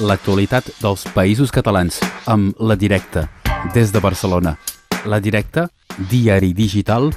l'actualitat 0.00 0.68
dels 0.82 1.06
països 1.14 1.52
catalans 1.52 1.98
amb 2.28 2.56
La 2.60 2.76
Directa, 2.76 3.26
des 3.74 3.92
de 3.92 4.00
Barcelona. 4.00 4.56
La 5.06 5.20
Directa, 5.20 5.68
diari 6.10 6.52
digital 6.52 7.10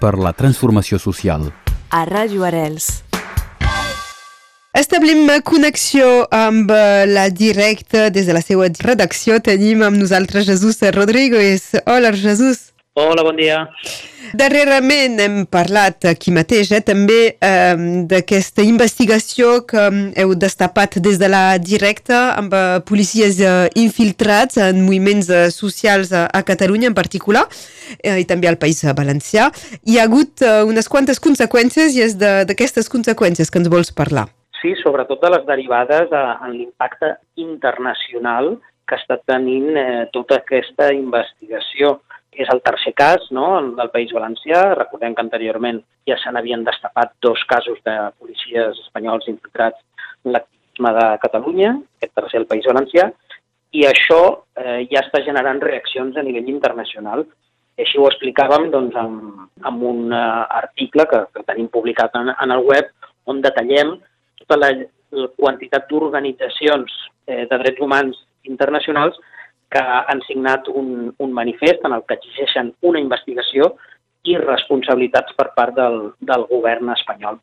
per 0.00 0.16
la 0.18 0.32
transformació 0.32 0.98
social. 0.98 1.50
A 1.90 2.04
Ràdio 2.08 2.46
Arels. 2.48 3.02
Establim 4.72 5.28
connexió 5.44 6.24
amb 6.32 6.70
la 7.12 7.28
directa 7.28 8.08
des 8.08 8.24
de 8.24 8.32
la 8.32 8.40
seva 8.40 8.70
redacció. 8.80 9.36
Tenim 9.44 9.84
amb 9.84 10.00
nosaltres 10.00 10.48
Jesús 10.48 10.80
Rodríguez. 10.96 11.74
Hola, 11.84 12.14
Jesús. 12.16 12.71
Hola, 12.94 13.22
bon 13.24 13.38
dia. 13.40 13.70
Darrerament 14.36 15.14
hem 15.24 15.36
parlat 15.48 16.04
aquí 16.10 16.28
mateix 16.36 16.68
eh, 16.76 16.82
també 16.84 17.38
eh, 17.40 17.78
d'aquesta 18.10 18.66
investigació 18.68 19.62
que 19.64 19.86
heu 20.20 20.34
destapat 20.36 20.98
des 21.00 21.16
de 21.16 21.30
la 21.32 21.56
directa 21.56 22.18
amb 22.36 22.52
eh, 22.52 22.82
policies 22.84 23.40
eh, 23.40 23.70
infiltrats 23.80 24.60
en 24.60 24.84
moviments 24.84 25.32
eh, 25.32 25.46
socials 25.48 26.12
a, 26.12 26.26
a 26.28 26.44
Catalunya 26.44 26.90
en 26.92 26.98
particular 26.98 27.46
eh, 27.96 28.20
i 28.20 28.28
també 28.28 28.52
al 28.52 28.60
País 28.60 28.84
Valencià. 28.84 29.48
Hi 29.88 29.96
ha 29.96 30.04
hagut 30.04 30.44
eh, 30.44 30.60
unes 30.68 30.92
quantes 30.92 31.16
conseqüències 31.16 31.96
i 31.96 32.04
és 32.10 32.20
d'aquestes 32.20 32.92
conseqüències 32.92 33.48
que 33.48 33.62
ens 33.64 33.72
vols 33.72 33.88
parlar. 33.96 34.28
Sí, 34.60 34.76
sobretot 34.84 35.24
de 35.24 35.32
les 35.32 35.48
derivades 35.48 36.12
de, 36.12 36.24
en 36.44 36.58
l'impacte 36.60 37.14
internacional 37.40 38.58
que 38.84 39.00
està 39.00 39.16
tenint 39.24 39.72
eh, 39.80 40.08
tota 40.12 40.42
aquesta 40.44 40.92
investigació 40.92 42.02
és 42.32 42.48
el 42.52 42.62
tercer 42.64 42.94
cas 42.96 43.26
no, 43.30 43.46
del 43.76 43.90
País 43.92 44.12
Valencià. 44.16 44.62
Recordem 44.78 45.14
que 45.14 45.24
anteriorment 45.24 45.82
ja 46.08 46.16
se 46.20 46.32
n'havien 46.32 46.64
destapat 46.64 47.12
dos 47.22 47.42
casos 47.48 47.78
de 47.84 47.96
policies 48.18 48.78
espanyols 48.86 49.28
infiltrats 49.28 49.80
en 50.24 50.36
l'activisme 50.36 50.92
de 50.98 51.06
Catalunya, 51.26 51.74
aquest 51.98 52.14
tercer 52.16 52.40
el 52.40 52.48
País 52.50 52.68
Valencià, 52.68 53.10
i 53.72 53.86
això 53.88 54.20
eh, 54.56 54.82
ja 54.90 55.00
està 55.00 55.22
generant 55.24 55.60
reaccions 55.60 56.16
a 56.16 56.24
nivell 56.24 56.48
internacional. 56.52 57.24
I 57.76 57.86
així 57.86 58.00
ho 58.00 58.08
explicàvem 58.08 58.68
doncs, 58.72 58.96
amb, 59.00 59.46
amb 59.68 59.84
un 59.88 60.12
uh, 60.12 60.44
article 60.58 61.06
que, 61.08 61.22
que 61.32 61.44
tenim 61.48 61.70
publicat 61.72 62.12
en, 62.20 62.28
en 62.32 62.52
el 62.52 62.64
web 62.68 62.90
on 63.32 63.40
detallem 63.40 63.94
tota 64.42 64.58
la, 64.58 64.68
la 65.16 65.28
quantitat 65.38 65.88
d'organitzacions 65.88 66.92
eh, 67.26 67.46
de 67.48 67.58
drets 67.62 67.80
humans 67.80 68.18
internacionals 68.44 69.16
que 69.72 69.80
han 69.80 70.20
signat 70.26 70.68
un, 70.68 71.14
un 71.18 71.32
manifest 71.32 71.84
en 71.88 71.96
el 71.96 72.04
que 72.06 72.18
exigeixen 72.18 72.74
una 72.88 73.00
investigació 73.00 73.72
i 74.28 74.36
responsabilitats 74.38 75.34
per 75.38 75.48
part 75.56 75.74
del, 75.76 75.98
del 76.20 76.44
govern 76.50 76.92
espanyol. 76.94 77.40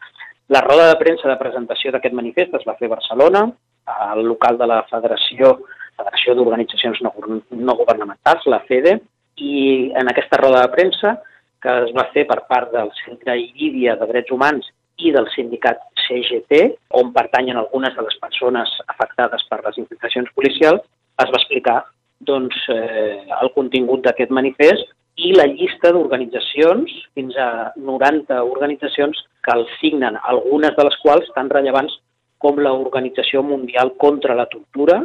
La 0.54 0.62
roda 0.66 0.88
de 0.90 0.98
premsa 1.02 1.28
de 1.30 1.38
presentació 1.42 1.92
d'aquest 1.94 2.16
manifest 2.18 2.54
es 2.58 2.66
va 2.68 2.78
fer 2.80 2.88
a 2.90 2.96
Barcelona, 2.96 3.44
al 3.90 4.24
local 4.26 4.58
de 4.58 4.68
la 4.70 4.84
Federació, 4.90 5.58
Federació 6.00 6.36
d'Organitzacions 6.38 7.02
no, 7.04 7.12
no 7.52 7.76
Governamentals, 7.82 8.48
la 8.48 8.62
FEDE, 8.70 8.96
i 9.40 9.92
en 10.00 10.10
aquesta 10.12 10.40
roda 10.40 10.64
de 10.64 10.74
premsa, 10.76 11.18
que 11.62 11.76
es 11.86 11.94
va 11.96 12.08
fer 12.14 12.26
per 12.28 12.42
part 12.48 12.72
del 12.72 12.92
Centre 13.04 13.36
Irídia 13.40 13.98
de 14.00 14.08
Drets 14.08 14.32
Humans 14.32 14.70
i 15.04 15.12
del 15.16 15.28
sindicat 15.34 15.82
CGT, 16.06 16.62
on 17.02 17.12
pertanyen 17.16 17.60
algunes 17.60 17.96
de 17.96 18.06
les 18.06 18.18
persones 18.22 18.72
afectades 18.88 19.46
per 19.52 19.62
les 19.66 19.78
infiltracions 19.82 20.32
policials, 20.36 20.84
es 21.20 21.32
va 21.34 21.40
explicar 21.40 21.80
doncs, 22.20 22.56
eh, 22.70 23.26
el 23.42 23.52
contingut 23.56 24.04
d'aquest 24.06 24.32
manifest 24.36 24.90
i 25.20 25.34
la 25.36 25.46
llista 25.52 25.92
d'organitzacions, 25.92 26.92
fins 27.16 27.36
a 27.38 27.72
90 27.76 28.44
organitzacions 28.44 29.20
que 29.44 29.56
el 29.56 29.66
signen, 29.80 30.18
algunes 30.24 30.76
de 30.78 30.86
les 30.88 30.98
quals 31.04 31.28
tan 31.36 31.50
rellevants 31.52 31.96
com 32.40 32.60
l'Organització 32.60 33.44
Mundial 33.44 33.94
contra 34.00 34.36
la 34.36 34.48
Tortura, 34.52 35.02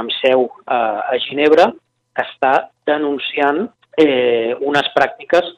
amb 0.00 0.10
seu 0.18 0.48
eh, 0.48 0.74
a 0.74 1.18
Ginebra, 1.28 1.70
que 2.16 2.24
està 2.26 2.52
denunciant 2.88 3.66
eh, 3.98 4.54
unes 4.60 4.88
pràctiques 4.96 5.52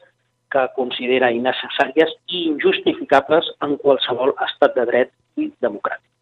que 0.53 0.67
considera 0.77 1.33
innecessàries 1.33 2.13
i 2.31 2.45
injustificables 2.51 3.47
en 3.65 3.77
qualsevol 3.81 4.35
estat 4.47 4.77
de 4.77 4.85
dret 4.91 5.13
i 5.41 5.49
democràtic. 5.63 6.14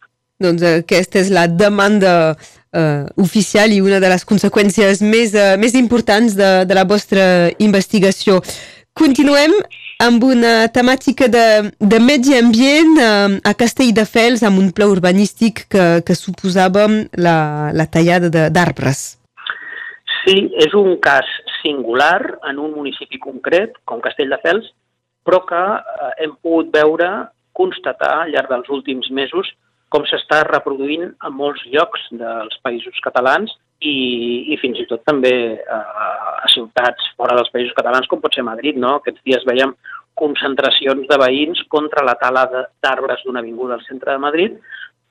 Doncs 0.43 0.65
aquesta 0.67 1.21
és 1.21 1.31
la 1.31 1.47
demanda 1.47 2.33
eh, 2.33 3.05
oficial 3.21 3.71
i 3.71 3.81
una 3.81 4.01
de 4.03 4.11
les 4.11 4.25
conseqüències 4.27 5.03
més, 5.05 5.33
eh, 5.35 5.55
més 5.61 5.77
importants 5.79 6.35
de, 6.35 6.51
de 6.67 6.77
la 6.77 6.85
vostra 6.89 7.25
investigació. 7.63 8.41
Continuem 8.93 9.55
amb 10.03 10.23
una 10.27 10.67
temàtica 10.73 11.29
de, 11.31 11.71
de 11.79 11.99
medi 12.03 12.35
ambient 12.37 12.99
eh, 12.99 13.39
a 13.39 13.53
Castelldefels 13.57 14.43
amb 14.43 14.59
un 14.59 14.71
pla 14.75 14.89
urbanístic 14.91 15.65
que, 15.71 15.87
que 16.05 16.17
suposava 16.17 16.87
la, 17.15 17.37
la 17.73 17.87
tallada 17.89 18.49
d'arbres. 18.49 19.03
Sí, 20.23 20.35
és 20.63 20.75
un 20.77 20.95
cas 21.03 21.27
singular 21.61 22.21
en 22.49 22.59
un 22.59 22.71
municipi 22.75 23.19
concret, 23.19 23.75
com 23.87 24.03
Castelldefels, 24.03 24.69
però 25.23 25.43
que 25.47 25.63
eh, 25.79 26.11
hem 26.25 26.35
pogut 26.41 26.71
veure, 26.73 27.09
constatar 27.53 28.13
al 28.23 28.31
llarg 28.33 28.49
dels 28.49 28.71
últims 28.73 29.11
mesos 29.13 29.49
com 29.93 30.05
s'està 30.09 30.41
reproduint 30.47 31.11
a 31.21 31.29
molts 31.29 31.61
llocs 31.69 32.07
dels 32.17 32.57
països 32.65 32.97
catalans 33.05 33.51
i, 33.79 33.93
i 34.53 34.57
fins 34.61 34.79
i 34.81 34.87
tot 34.89 35.03
també 35.05 35.33
a, 35.61 35.79
a 36.45 36.49
ciutats 36.53 37.11
fora 37.17 37.35
dels 37.37 37.51
països 37.53 37.75
catalans, 37.77 38.09
com 38.09 38.21
pot 38.23 38.33
ser 38.33 38.45
Madrid. 38.47 38.79
No? 38.79 38.97
Aquests 38.99 39.21
dies 39.27 39.45
veiem 39.49 39.75
concentracions 40.17 41.05
de 41.09 41.19
veïns 41.21 41.61
contra 41.73 42.05
la 42.05 42.15
tala 42.21 42.45
d'arbres 42.53 43.21
d'una 43.25 43.43
avinguda 43.43 43.77
al 43.77 43.85
centre 43.85 44.15
de 44.15 44.23
Madrid. 44.23 44.57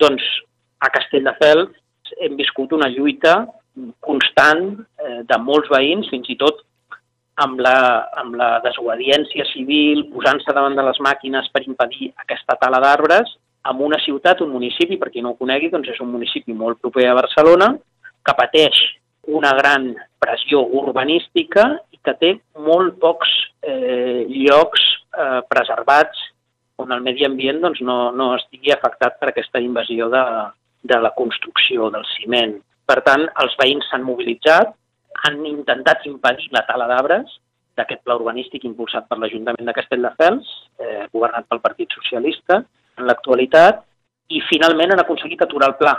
Doncs 0.03 0.27
a 0.83 0.91
Castelldefels 0.95 2.19
hem 2.23 2.35
viscut 2.41 2.75
una 2.75 2.91
lluita 2.91 3.45
constant 4.05 4.67
eh, 5.01 5.23
de 5.29 5.39
molts 5.41 5.71
veïns, 5.73 6.11
fins 6.11 6.29
i 6.29 6.37
tot 6.41 6.61
amb 7.43 7.63
la, 7.65 7.77
amb 8.21 8.35
la 8.37 8.51
desobediència 8.65 9.47
civil, 9.53 10.05
posant-se 10.13 10.53
davant 10.53 10.77
de 10.77 10.85
les 10.85 10.99
màquines 11.07 11.49
per 11.55 11.63
impedir 11.65 12.11
aquesta 12.21 12.59
tala 12.61 12.83
d'arbres, 12.83 13.31
en 13.71 13.83
una 13.87 13.99
ciutat, 14.03 14.41
un 14.43 14.51
municipi, 14.51 14.99
per 14.99 15.11
qui 15.13 15.23
no 15.23 15.33
ho 15.33 15.39
conegui, 15.39 15.71
doncs 15.71 15.93
és 15.93 16.01
un 16.03 16.11
municipi 16.11 16.55
molt 16.57 16.81
proper 16.83 17.07
a 17.09 17.17
Barcelona, 17.19 17.71
que 18.23 18.35
pateix 18.39 18.79
una 19.31 19.53
gran 19.55 19.93
pressió 20.23 20.63
urbanística 20.83 21.69
i 21.95 22.01
que 22.03 22.15
té 22.19 22.33
molt 22.59 22.99
pocs 23.03 23.31
eh, 23.63 24.27
llocs 24.27 24.83
eh, 25.15 25.41
preservats 25.51 26.29
on 26.83 26.91
el 26.91 27.03
medi 27.05 27.27
ambient 27.27 27.61
doncs, 27.63 27.81
no, 27.87 28.11
no 28.11 28.33
estigui 28.35 28.73
afectat 28.75 29.19
per 29.21 29.31
aquesta 29.31 29.63
invasió 29.63 30.09
de, 30.11 30.23
de 30.83 30.99
la 30.99 31.13
construcció, 31.15 31.91
del 31.95 32.07
ciment. 32.17 32.57
Per 32.89 32.99
tant, 33.07 33.29
els 33.45 33.55
veïns 33.61 33.87
s'han 33.91 34.07
mobilitzat, 34.07 34.75
han 35.23 35.43
intentat 35.47 36.07
impedir 36.11 36.51
la 36.51 36.65
tala 36.67 36.89
d'arbres 36.91 37.39
d'aquest 37.79 38.03
pla 38.05 38.17
urbanístic 38.19 38.65
impulsat 38.69 39.07
per 39.09 39.21
l'Ajuntament 39.21 39.69
de 39.69 39.75
Castelldefels, 39.77 40.49
eh, 40.83 41.07
governat 41.13 41.47
pel 41.49 41.63
Partit 41.63 41.95
Socialista, 41.95 42.63
en 43.03 43.11
l'actualitat 43.11 43.83
i 44.33 44.41
finalment 44.49 44.95
han 44.95 45.03
aconseguit 45.03 45.43
aturar 45.45 45.73
el 45.73 45.79
pla. 45.81 45.95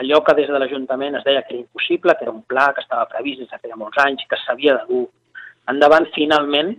Allò 0.00 0.20
que 0.24 0.34
des 0.38 0.50
de 0.50 0.58
l'Ajuntament 0.58 1.18
es 1.18 1.24
deia 1.26 1.42
que 1.42 1.54
era 1.54 1.62
impossible, 1.62 2.14
que 2.16 2.26
era 2.26 2.34
un 2.34 2.42
pla 2.42 2.72
que 2.74 2.84
estava 2.84 3.08
previst 3.12 3.42
des 3.42 3.50
de 3.50 3.58
feia 3.62 3.78
molts 3.78 3.98
anys, 4.04 4.24
que 4.30 4.38
s'havia 4.44 4.76
de 4.78 4.84
dur 4.90 5.06
endavant, 5.72 6.06
finalment, 6.14 6.74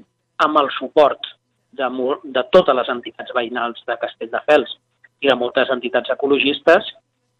amb 0.45 0.61
el 0.61 0.69
suport 0.77 1.27
de, 1.75 1.89
de 2.23 2.43
totes 2.53 2.75
les 2.75 2.89
entitats 2.95 3.35
veïnals 3.35 3.83
de 3.87 3.97
Castelldefels 4.01 4.77
i 5.21 5.29
de 5.29 5.35
moltes 5.35 5.69
entitats 5.75 6.11
ecologistes, 6.15 6.87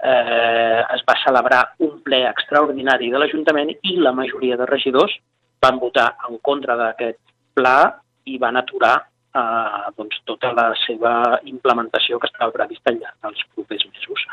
eh, 0.04 0.82
es 0.96 1.04
va 1.08 1.18
celebrar 1.24 1.62
un 1.86 2.00
ple 2.06 2.22
extraordinari 2.28 3.10
de 3.12 3.22
l'Ajuntament 3.22 3.72
i 3.82 3.98
la 4.04 4.14
majoria 4.16 4.58
de 4.60 4.68
regidors 4.70 5.16
van 5.64 5.80
votar 5.80 6.14
en 6.30 6.38
contra 6.44 6.76
d'aquest 6.80 7.20
pla 7.56 7.80
i 8.26 8.38
van 8.40 8.60
aturar 8.60 8.98
eh, 9.36 9.92
doncs, 9.98 10.22
tota 10.26 10.52
la 10.58 10.70
seva 10.86 11.14
implementació 11.50 12.20
que 12.20 12.30
estava 12.32 12.56
prevista 12.56 12.92
al 12.92 13.00
llarg 13.02 13.18
dels 13.28 13.46
propers 13.56 13.86
mesos. 13.92 14.26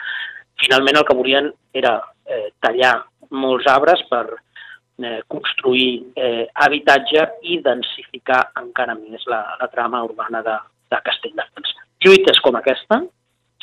Finalment 0.63 1.01
el 1.01 1.07
que 1.07 1.17
volien 1.17 1.51
era 1.75 1.99
eh, 2.25 2.51
tallar 2.65 2.95
molts 3.31 3.67
arbres 3.69 4.03
per 4.11 4.25
eh, 4.33 5.21
construir 5.29 6.13
eh, 6.17 6.47
habitatge 6.55 7.27
i 7.43 7.61
densificar 7.65 8.47
encara 8.63 8.97
més 8.99 9.27
la, 9.31 9.43
la 9.61 9.69
trama 9.73 10.03
urbana 10.07 10.43
de, 10.47 10.57
de 10.93 11.03
Castelldefels. 11.09 11.75
Lluites 12.05 12.41
com 12.45 12.57
aquesta 12.59 13.03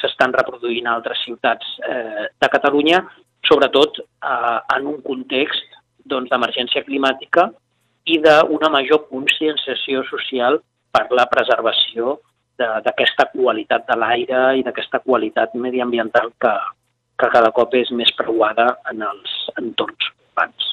s'estan 0.02 0.34
reproduint 0.36 0.88
a 0.88 0.98
altres 0.98 1.22
ciutats 1.24 1.78
eh, 1.88 2.30
de 2.42 2.50
Catalunya, 2.52 3.04
sobretot 3.48 4.02
eh, 4.04 4.60
en 4.76 4.90
un 4.94 5.02
context 5.06 5.80
doncs, 6.06 6.30
d'emergència 6.30 6.82
doncs, 6.82 6.90
climàtica 6.90 7.50
i 8.06 8.20
d'una 8.20 8.70
major 8.70 9.06
conscienciació 9.08 10.04
social 10.10 10.60
per 10.94 11.08
la 11.18 11.26
preservació 11.32 12.20
d'aquesta 12.60 13.32
qualitat 13.34 13.88
de 13.90 13.98
l'aire 13.98 14.44
i 14.60 14.62
d'aquesta 14.66 15.02
qualitat 15.02 15.56
mediambiental 15.58 16.30
que, 16.40 16.54
que 17.18 17.32
cada 17.34 17.50
cop 17.56 17.74
és 17.80 17.90
més 17.98 18.14
preuada 18.18 18.76
en 18.92 19.02
els 19.10 19.34
entorns 19.58 20.12
urbans. 20.12 20.70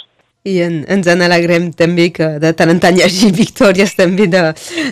i 0.48 0.54
en, 0.64 0.76
ens 0.88 1.04
en 1.12 1.20
alegrem 1.20 1.66
també 1.76 2.06
que 2.16 2.26
de 2.40 2.52
tant 2.56 2.70
en 2.72 2.78
tant 2.80 2.96
hi 2.96 3.02
hagi 3.04 3.28
victòries 3.42 3.92
també 3.96 4.28
de, 4.32 4.40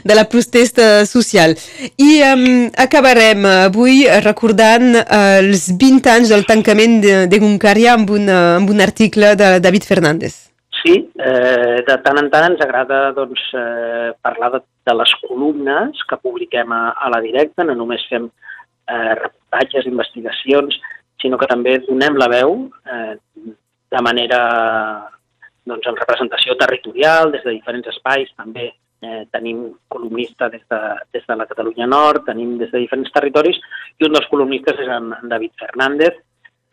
de 0.05 0.17
la 0.17 0.27
protesta 0.29 1.07
social. 1.09 1.57
I 1.97 2.11
um, 2.33 2.45
acabarem 2.77 3.47
avui 3.53 4.03
recordant 4.25 4.91
uh, 5.01 5.39
els 5.39 5.71
20 5.73 6.13
anys 6.17 6.35
del 6.35 6.45
tancament 6.49 7.01
de, 7.05 7.17
de 7.33 7.41
Guncaria 7.41 7.97
amb 7.97 8.13
un, 8.13 8.29
uh, 8.29 8.59
amb 8.59 8.77
un 8.77 8.85
article 8.85 9.33
de 9.41 9.57
David 9.65 9.89
Fernández. 9.89 10.48
Sí, 10.79 11.11
eh, 11.19 11.83
de 11.87 11.97
tant 12.05 12.21
en 12.21 12.29
tant 12.31 12.53
ens 12.53 12.61
agrada 12.63 13.13
doncs, 13.17 13.41
eh, 13.59 14.13
parlar 14.23 14.53
de, 14.55 14.61
de 14.87 14.95
les 14.95 15.15
columnes 15.25 16.03
que 16.09 16.21
publiquem 16.23 16.73
a, 16.73 16.83
a 16.95 17.11
la 17.11 17.21
directa, 17.25 17.67
no 17.67 17.75
només 17.75 18.05
fem 18.11 18.29
eh, 18.29 19.15
reportatges, 19.19 19.89
investigacions, 19.91 20.79
sinó 21.23 21.39
que 21.39 21.49
també 21.51 21.79
donem 21.87 22.19
la 22.21 22.29
veu 22.31 22.61
eh, 22.87 23.17
de 23.91 24.03
manera 24.05 24.43
doncs, 25.69 25.87
en 25.87 25.99
representació 25.99 26.55
territorial, 26.61 27.33
des 27.35 27.43
de 27.45 27.57
diferents 27.57 27.91
espais, 27.91 28.31
també 28.37 28.71
eh, 28.71 29.25
tenim 29.35 29.67
columnista 29.89 30.49
des 30.53 30.63
de, 30.71 30.81
des 31.13 31.27
de 31.27 31.37
la 31.37 31.47
Catalunya 31.51 31.91
Nord, 31.91 32.25
tenim 32.29 32.57
des 32.61 32.71
de 32.71 32.85
diferents 32.85 33.13
territoris, 33.15 33.59
i 33.99 34.07
un 34.07 34.15
dels 34.15 34.31
columnistes 34.31 34.79
és 34.79 34.95
en, 34.95 35.13
en 35.19 35.35
David 35.35 35.59
Fernández, 35.61 36.23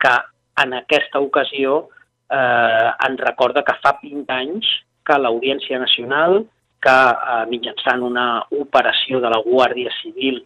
que 0.00 0.14
en 0.62 0.78
aquesta 0.78 1.20
ocasió 1.20 1.88
eh, 2.30 2.90
ens 3.08 3.22
recorda 3.22 3.64
que 3.66 3.76
fa 3.82 3.96
20 4.02 4.32
anys 4.34 4.68
que 5.06 5.18
l'Audiència 5.20 5.78
Nacional, 5.78 6.42
que 6.82 6.96
eh, 7.14 7.42
mitjançant 7.50 8.02
una 8.02 8.26
operació 8.50 9.20
de 9.22 9.32
la 9.32 9.42
Guàrdia 9.44 9.92
Civil 10.02 10.42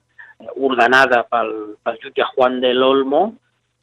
ordenada 0.57 1.25
pel, 1.29 1.53
pel 1.85 1.99
jutge 2.03 2.27
Juan 2.35 2.61
del 2.63 2.83
Olmo, 2.83 3.25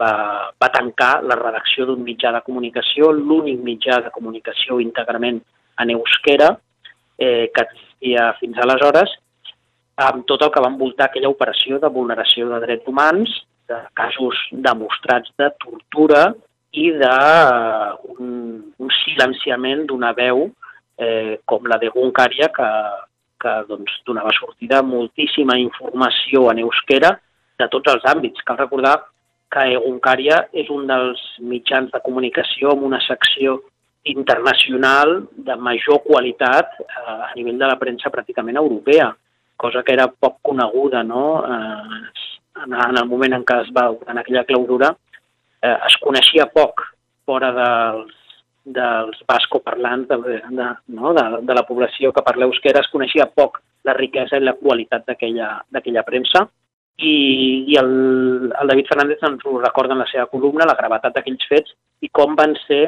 va, 0.01 0.13
va 0.61 0.69
tancar 0.73 1.21
la 1.25 1.37
redacció 1.37 1.85
d'un 1.89 2.03
mitjà 2.05 2.31
de 2.33 2.41
comunicació, 2.45 3.11
l'únic 3.13 3.61
mitjà 3.65 4.01
de 4.05 4.13
comunicació 4.13 4.79
íntegrament 4.81 5.41
en 5.81 5.93
euskera 5.93 6.51
eh, 7.17 7.49
que 7.53 7.65
existia 7.65 8.31
fins 8.39 8.57
aleshores, 8.61 9.13
amb 9.97 10.25
tot 10.29 10.43
el 10.45 10.51
que 10.53 10.61
va 10.61 10.69
envoltar 10.69 11.07
aquella 11.07 11.31
operació 11.33 11.79
de 11.81 11.89
vulneració 11.89 12.49
de 12.51 12.59
drets 12.65 12.89
humans, 12.89 13.31
de 13.67 13.79
casos 13.97 14.37
demostrats 14.51 15.33
de 15.41 15.49
tortura 15.63 16.27
i 16.77 16.87
d'un 16.99 18.21
un, 18.77 18.91
silenciament 19.01 19.85
d'una 19.89 20.13
veu 20.17 20.47
eh, 20.97 21.39
com 21.45 21.65
la 21.69 21.79
de 21.81 21.89
Guncària 21.93 22.49
que, 22.53 22.69
que 23.41 23.53
doncs, 23.69 23.99
donava 24.05 24.33
sortida 24.37 24.83
moltíssima 24.85 25.57
informació 25.61 26.47
en 26.51 26.61
euskera 26.65 27.15
de 27.57 27.67
tots 27.73 27.93
els 27.93 28.05
àmbits. 28.05 28.43
Cal 28.45 28.59
recordar 28.61 28.97
que 29.53 29.63
Eguncària 29.77 30.43
és 30.53 30.69
un 30.73 30.85
dels 30.89 31.21
mitjans 31.39 31.91
de 31.93 32.03
comunicació 32.03 32.73
amb 32.73 32.85
una 32.89 32.99
secció 33.05 33.61
internacional 34.07 35.23
de 35.31 35.55
major 35.55 36.03
qualitat 36.05 36.77
eh, 36.83 36.85
a 37.29 37.33
nivell 37.35 37.57
de 37.59 37.71
la 37.71 37.79
premsa 37.79 38.13
pràcticament 38.13 38.59
europea, 38.59 39.11
cosa 39.57 39.83
que 39.83 39.95
era 39.97 40.07
poc 40.07 40.39
coneguda 40.45 41.03
no? 41.03 41.25
eh, 41.43 42.07
en, 42.63 42.73
en 42.73 43.01
el 43.01 43.09
moment 43.09 43.39
en 43.39 43.45
què 43.47 43.61
es 43.65 43.73
va 43.75 43.89
en 44.07 44.21
aquella 44.21 44.45
clausura 44.45 44.93
eh, 45.67 45.75
es 45.89 45.97
coneixia 46.03 46.47
poc 46.53 46.83
fora 47.27 47.51
dels, 47.55 48.13
dels 48.79 49.23
bascoparlants 49.27 50.07
de, 50.11 50.39
de, 50.59 50.69
no? 50.95 51.13
de, 51.17 51.25
de 51.47 51.57
la 51.57 51.65
població 51.67 52.13
que 52.15 52.23
parla 52.23 52.47
euskera, 52.47 52.83
es 52.83 52.91
coneixia 52.93 53.27
poc 53.27 53.61
la 53.87 53.95
riquesa 53.95 54.39
i 54.39 54.43
la 54.43 54.57
qualitat 54.59 55.05
d'aquella 55.07 56.05
premsa 56.07 56.47
i, 56.97 57.13
i 57.69 57.77
el, 57.79 58.51
el 58.51 58.71
David 58.71 58.89
Fernández 58.89 59.23
ens 59.23 59.45
ho 59.45 59.57
recorda 59.61 59.93
en 59.93 60.01
la 60.01 60.09
seva 60.11 60.25
columna, 60.31 60.65
la 60.65 60.77
gravetat 60.79 61.15
d'aquells 61.15 61.45
fets 61.49 61.75
i 62.01 62.09
com 62.09 62.35
van 62.35 62.55
ser 62.65 62.87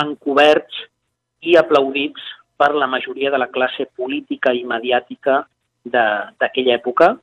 encoberts 0.00 0.84
i 1.44 1.56
aplaudits 1.60 2.24
per 2.60 2.72
la 2.76 2.88
majoria 2.88 3.30
de 3.32 3.40
la 3.40 3.50
classe 3.52 3.86
política 3.96 4.52
i 4.56 4.64
mediàtica 4.68 5.42
d'aquella 5.84 6.74
època, 6.76 7.14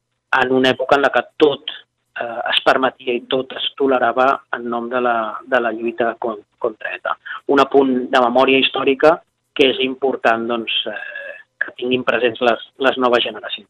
en 0.42 0.54
una 0.54 0.71
època 0.74 0.98
en 0.98 1.06
la 1.06 1.12
que 1.13 1.24
tot 1.42 1.74
eh, 2.21 2.39
es 2.51 2.61
permetia 2.65 3.15
i 3.15 3.25
tot 3.29 3.53
es 3.57 3.67
tolerava 3.79 4.29
en 4.57 4.67
nom 4.69 4.89
de 4.89 5.01
la, 5.01 5.17
de 5.45 5.61
la 5.61 5.71
lluita 5.71 6.15
contra 6.19 6.95
ETA. 6.95 7.17
Un 7.53 7.61
apunt 7.63 7.93
de 8.11 8.23
memòria 8.23 8.59
històrica 8.61 9.17
que 9.57 9.71
és 9.71 9.79
important 9.85 10.47
doncs, 10.49 10.73
eh, 10.89 11.37
que 11.63 11.73
tinguin 11.77 12.03
presents 12.07 12.41
les, 12.45 12.67
les 12.85 12.99
noves 13.01 13.25
generacions. 13.25 13.69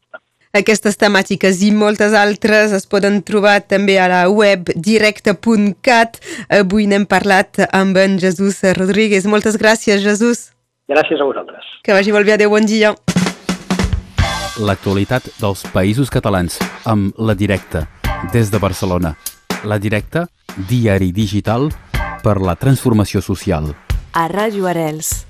Aquestes 0.56 0.96
temàtiques 0.96 1.60
i 1.60 1.68
moltes 1.76 2.14
altres 2.16 2.72
es 2.72 2.86
poden 2.88 3.20
trobar 3.22 3.58
també 3.68 3.98
a 4.00 4.06
la 4.08 4.22
web 4.32 4.70
directe.cat. 4.74 6.16
Avui 6.48 6.86
n'hem 6.88 7.04
parlat 7.04 7.60
amb 7.68 8.00
en 8.00 8.16
Jesús 8.22 8.62
Rodríguez. 8.78 9.28
Moltes 9.28 9.60
gràcies, 9.60 10.00
Jesús. 10.00 10.48
Gràcies 10.88 11.20
a 11.20 11.28
vosaltres. 11.28 11.68
Que 11.84 11.92
vagi 11.92 12.16
molt 12.16 12.24
bé. 12.24 12.38
Adéu, 12.38 12.54
bon 12.56 12.64
dia. 12.64 12.94
L'actualitat 14.58 15.28
dels 15.38 15.66
països 15.70 16.08
catalans 16.10 16.56
amb 16.88 17.12
La 17.20 17.36
Directa, 17.38 17.84
des 18.32 18.50
de 18.50 18.58
Barcelona. 18.58 19.16
La 19.64 19.78
Directa, 19.78 20.28
diari 20.68 21.12
digital 21.12 21.68
per 22.22 22.38
la 22.40 22.56
transformació 22.56 23.22
social. 23.22 23.72
A 24.12 24.26
Ràdio 24.28 24.66
Arels. 24.66 25.27